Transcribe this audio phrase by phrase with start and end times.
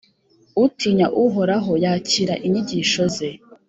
[0.65, 3.29] Utinya Uhoraho yakira inyigisho ze,